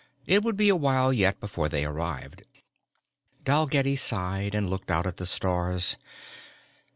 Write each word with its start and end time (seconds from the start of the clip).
It 0.25 0.41
would 0.43 0.57
be 0.57 0.67
awhile 0.67 1.13
yet 1.13 1.39
before 1.39 1.69
they 1.69 1.85
arrived. 1.85 2.41
Dalgetty 3.45 3.95
sighed 3.97 4.55
and 4.55 4.67
looked 4.67 4.89
out 4.89 5.05
at 5.05 5.17
the 5.17 5.27
stars. 5.27 5.95